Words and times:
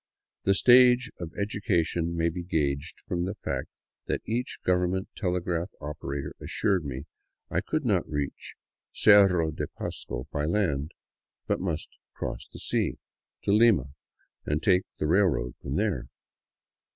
The 0.45 0.55
stage 0.55 1.11
of 1.19 1.31
education 1.37 2.17
may 2.17 2.29
be 2.29 2.41
gaged 2.43 3.01
from 3.05 3.25
the 3.25 3.35
fact 3.35 3.67
that 4.07 4.23
the 4.23 4.43
government 4.65 5.09
telegraph 5.15 5.73
operator 5.79 6.33
assured 6.41 6.83
me 6.83 7.05
I 7.51 7.61
could 7.61 7.85
not 7.85 8.09
reach 8.09 8.55
Cerro 8.91 9.51
de 9.51 9.67
Pasco 9.67 10.25
by 10.31 10.45
land, 10.45 10.93
but 11.45 11.59
must 11.59 11.89
cross 12.15 12.47
the 12.51 12.57
sea" 12.57 12.97
to 13.43 13.51
Lima 13.51 13.91
and 14.43 14.63
take 14.63 14.85
the 14.97 15.05
rail 15.05 15.25
road 15.27 15.53
from 15.61 15.75
there. 15.75 16.07